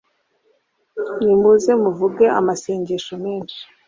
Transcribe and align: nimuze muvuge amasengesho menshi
nimuze 1.23 1.71
muvuge 1.83 2.25
amasengesho 2.39 3.13
menshi 3.23 3.61